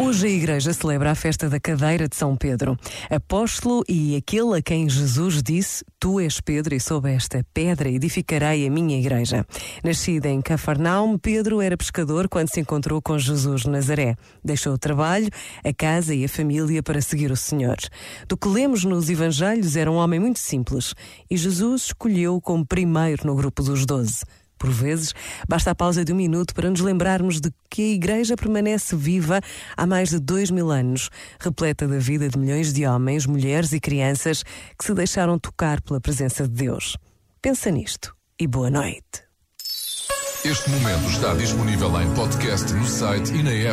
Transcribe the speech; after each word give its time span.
Hoje 0.00 0.28
a 0.28 0.30
Igreja 0.30 0.72
celebra 0.72 1.10
a 1.10 1.14
festa 1.16 1.50
da 1.50 1.58
cadeira 1.58 2.08
de 2.08 2.14
São 2.14 2.36
Pedro, 2.36 2.78
apóstolo 3.10 3.82
e 3.88 4.14
aquele 4.14 4.56
a 4.56 4.62
quem 4.62 4.88
Jesus 4.88 5.42
disse: 5.42 5.84
Tu 5.98 6.20
és 6.20 6.40
Pedro, 6.40 6.72
e 6.72 6.78
sob 6.78 7.10
esta 7.10 7.44
pedra 7.52 7.88
edificarei 7.88 8.64
a 8.64 8.70
minha 8.70 8.96
Igreja. 8.96 9.44
Nascido 9.82 10.26
em 10.26 10.40
Cafarnaum, 10.40 11.18
Pedro 11.18 11.60
era 11.60 11.76
pescador 11.76 12.28
quando 12.28 12.48
se 12.48 12.60
encontrou 12.60 13.02
com 13.02 13.18
Jesus 13.18 13.62
de 13.62 13.70
Nazaré. 13.70 14.14
Deixou 14.42 14.74
o 14.74 14.78
trabalho, 14.78 15.28
a 15.64 15.72
casa 15.74 16.14
e 16.14 16.24
a 16.24 16.28
família 16.28 16.80
para 16.80 17.00
seguir 17.00 17.32
o 17.32 17.36
Senhor. 17.36 17.76
Do 18.28 18.36
que 18.36 18.48
lemos 18.48 18.84
nos 18.84 19.10
Evangelhos, 19.10 19.74
era 19.74 19.90
um 19.90 19.96
homem 19.96 20.20
muito 20.20 20.38
simples 20.38 20.94
e 21.28 21.36
Jesus 21.36 21.86
escolheu 21.86 22.40
como 22.40 22.64
primeiro 22.64 23.26
no 23.26 23.34
grupo 23.34 23.64
dos 23.64 23.84
doze. 23.84 24.24
Por 24.58 24.70
vezes, 24.70 25.14
basta 25.48 25.70
a 25.70 25.74
pausa 25.74 26.04
de 26.04 26.12
um 26.12 26.16
minuto 26.16 26.54
para 26.54 26.68
nos 26.68 26.80
lembrarmos 26.80 27.40
de 27.40 27.50
que 27.70 27.82
a 27.82 27.94
Igreja 27.94 28.36
permanece 28.36 28.96
viva 28.96 29.40
há 29.76 29.86
mais 29.86 30.10
de 30.10 30.18
dois 30.18 30.50
mil 30.50 30.70
anos, 30.70 31.08
repleta 31.38 31.86
da 31.86 31.98
vida 31.98 32.28
de 32.28 32.38
milhões 32.38 32.72
de 32.72 32.86
homens, 32.86 33.26
mulheres 33.26 33.72
e 33.72 33.80
crianças 33.80 34.42
que 34.78 34.84
se 34.84 34.94
deixaram 34.94 35.38
tocar 35.38 35.80
pela 35.80 36.00
presença 36.00 36.48
de 36.48 36.54
Deus. 36.54 36.96
Pensa 37.40 37.70
nisto 37.70 38.14
e 38.38 38.46
boa 38.46 38.70
noite. 38.70 39.28
Este 40.44 40.70
momento 40.70 41.10
está 41.10 41.34
disponível 41.34 42.00
em 42.00 42.14
podcast 42.14 42.72
no 42.72 42.86
site 42.86 43.32
e 43.34 43.42
na 43.42 43.50
app. 43.50 43.66